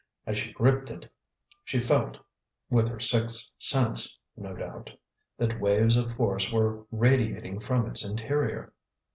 [0.25, 1.07] As she gripped it,
[1.63, 2.17] she felt
[2.71, 4.97] with her sixth sense, no doubt
[5.37, 8.73] that waves of force were radiating from its interior.